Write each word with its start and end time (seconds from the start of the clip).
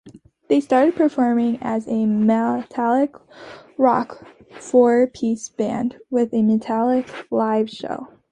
They 0.49 0.59
started 0.61 0.95
performing 0.95 1.59
as 1.61 1.87
a 1.87 2.07
melodic 2.07 3.13
rock 3.77 4.25
four-piece 4.59 5.49
band 5.49 5.97
with 6.09 6.33
a 6.33 6.41
manic 6.41 7.07
live 7.31 7.69
show. 7.69 8.07